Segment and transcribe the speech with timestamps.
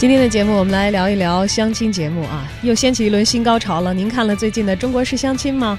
[0.00, 3.92] 今天的节目，我们来聊一聊相亲节目啊，又掀起一轮新高潮了。
[3.92, 5.78] 您看了最近的《中国式相亲》吗？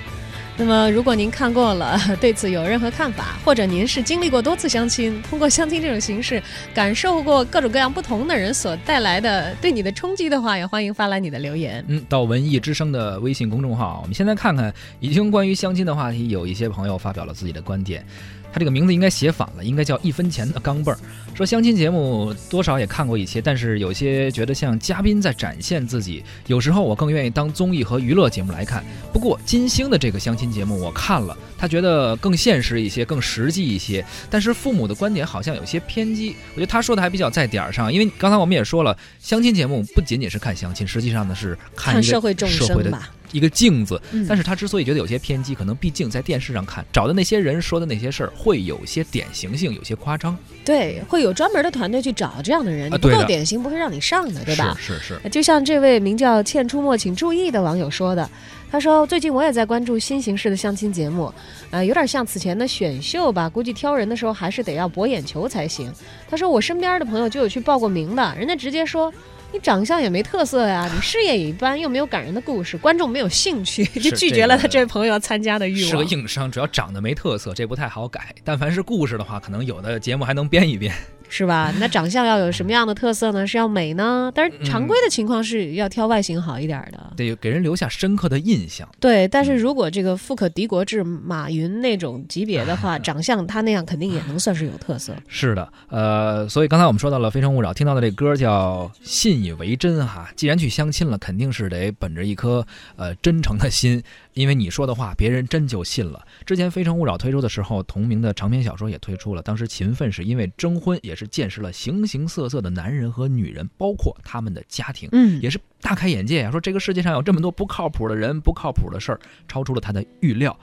[0.62, 6.40] 那么，如果您看过了， 对此有任何看法，或者您是经历过多次相亲，通过相亲这种形式
[6.72, 11.84] 感受过各种各样不同的人所带来的对你的冲击的话，也欢迎发来你的留言。
[11.88, 18.06] 嗯，到文艺之声的微信公众号，我们现在看看，已经关于相亲的话题，有一些朋友发表了自己的观点。
[18.54, 20.98] 他这个名字应该写反了，应该叫一分钱的钢镚儿。
[21.34, 26.22] 说相亲节目多少也看过一些，但是有些觉得像嘉宾在展现自己。
[26.48, 28.84] 有时候我更愿意当综艺和娱乐节目来看。
[29.14, 34.06] 不过金星的这个相亲节目我看了，他觉得更现实一些，更实际一些。
[34.30, 36.36] 但是父母的观点好像有些偏激。
[36.54, 43.00] 我觉得他说的还比较在点儿上，因为刚才我们也说了，相亲节目不仅仅是看相亲，实际上呢是看社会众生的。
[43.32, 50.38] 一个镜子，但是他之所以觉得有些偏激，可能毕竟在电视上看找的那些人说的那些事儿，会有些典型性，有些夸张。
[50.66, 54.76] 对，会有专门的团队去找这样的人，你不够典型，不会让你上的，对吧？
[54.78, 55.30] 是是是。
[55.30, 58.30] 就像这位名叫“倩出没，请注意”的网友说的，
[58.72, 61.32] 他说：“最近我也在关注新形式的相亲节目，
[61.72, 65.92] 呃，有点像此前的选秀吧，估计挑人的时候还是得要博眼球才行。”
[66.30, 69.14] 他说：“我身边的朋友就有去报过名的，人家直接说。”
[69.54, 75.92] 你长相也没特色呀，你事业也一般，又没有感人的故事，观众没有兴趣， 就拒绝了他这位朋友参加的欲望。
[75.92, 78.34] 是个硬伤，主要长得没特色，这不太好改。
[78.46, 80.96] 但凡是故事的话，可能有的节目还能编一编。
[81.32, 81.74] 是吧？
[81.80, 83.48] 那长相要有什么样的特色呢？
[83.48, 84.30] 是要美呢？
[84.36, 88.88] 但是常规的情况是要挑外形好一点的，得给人留下深刻的印象。
[89.00, 95.16] 对，但是如果这个富可敌国至马云那种级别的话，长相他那样肯定也能算是有特色。
[95.30, 100.30] 是的，呃，所以刚才我们说到了《非诚勿扰》，听到的这歌叫《信以为真》哈。
[100.36, 102.66] 既然去相亲了，肯定是得本着一颗
[102.98, 106.28] 呃真诚的心，因为你说的话，别人真就信了。
[106.46, 111.22] 之前《非诚勿扰》推出的时候，同名的长篇小说也推出了，当时勤奋是因为征婚，也是。
[111.22, 116.50] 是见识了形形色色的男人和女人，包括他们的家庭，嗯，也是大开眼界呀。
[116.50, 120.60] 说这个世界上有这么多不靠谱的人，不靠谱的事儿，超出了他的预料。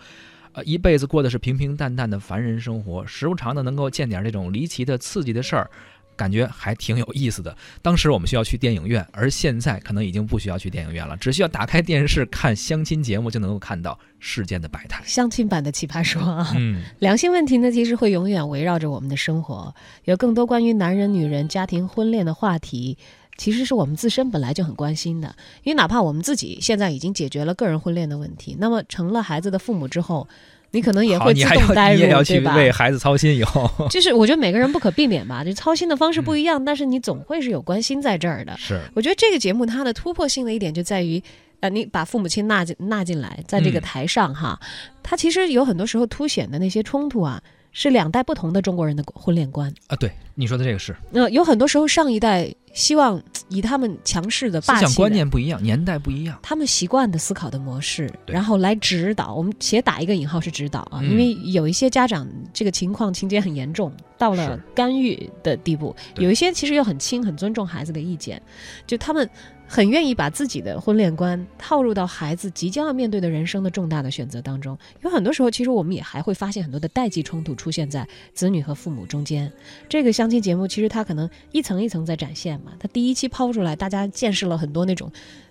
[0.50, 5.70] 呃，一辈子过的是平平淡淡的凡人生活，时不常的能够见点这种离奇的、刺激的事儿。
[6.18, 7.56] 感觉还挺有意思的。
[7.80, 15.00] 当时我们需要去电影院，而现在可能已经不需要去电影院了，只需要打开电视看相亲节目就能够看到世间的百态。
[15.06, 19.74] 相亲版的奇葩说啊，嗯，良性问题呢，其实会永远围绕着我们的生活。
[20.04, 22.98] 有更多关于男人、女人、家庭、婚恋的话题，
[23.36, 25.34] 其实是我们自身本来就很关心的。
[25.62, 30.28] 因为哪怕我们自己现在已经解决了个人婚恋的问题，那么成了孩子的父母之后。
[30.70, 32.54] 你可能也会自动代入，对吧？
[32.56, 38.56] 为孩子操心以后， 就是我觉得每个人不可避免吧，就操心的方式不一样，但是你总会是有关心在这儿的。
[38.58, 41.22] 是，我觉得这个节目它的突破性的一点就在于，
[41.60, 44.58] 呃，你把父母亲纳进纳进来，在这个台上哈，
[45.02, 47.42] 它其实有很多时候凸显的那些冲突啊。
[47.70, 49.94] 是两代不同的中国人的婚恋观啊！
[49.96, 68.40] 对你说的这个是，那有很多时候上一代希望以他们强势的霸气观念不一样，年代不一样，他们习惯的思考的模式，然后来指导我们，且打一个引号是指导啊，因为有一些家长这个情况情节很严重，到了干预的地步，有一些其实又很轻，很尊重孩子的意见，
[68.86, 69.28] 就他们。
[69.70, 74.78] 很愿意把自己的婚恋观套入到孩子即将要面对的人生的重大的选择当中。
[75.02, 79.52] 有很多时候，其实我们也还会发现很多的代际冲突出现在子女和父母中间。
[79.86, 82.67] 这个相亲节目其实它可能一层一层在展现嘛。
[82.78, 85.10] 它第一期抛出来，大家见识了很多那种。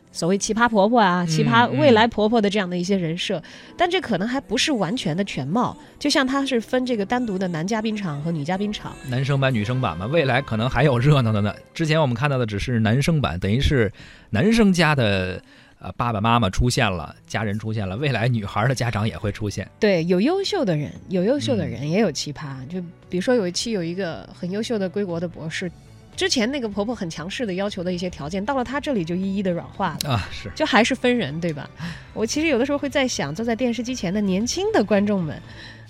[0.09, 3.43] 所谓奇葩婆婆啊，奇葩未来婆婆的这样的一些人设，
[3.75, 5.77] 但这可能还不是完全的全貌。
[5.99, 10.07] 就像它是分这个单独的男嘉宾场和女嘉宾场，男生版、女生版嘛。
[10.07, 11.53] 未来可能还有热闹的呢。
[11.71, 13.91] 之前我们看到的只是男生版，等于是
[14.31, 15.39] 男生家的
[15.77, 19.69] 呃爸爸妈妈出现了，家人出现了，未来女孩的家长也会出现。
[19.79, 22.65] 对，有优秀的人，有优秀的人，也有奇葩。
[22.67, 25.69] 就比如说有一期有一个很优秀的归国的博士。
[26.17, 31.69] 之前那个婆婆很强势的要求的一些条件，到了她这里就一一的软化了啊，是，就还是分人，对吧？
[32.13, 35.39] 我其实有的时候会在想，坐在电视机前的年轻的观众们，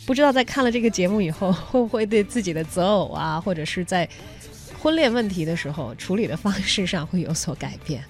[0.06, 4.08] 不知道在看了这个节目以后，会不会对自己的择偶啊，或者是在
[4.78, 8.04] 婚恋问题的时候处理的方式上会有所改变。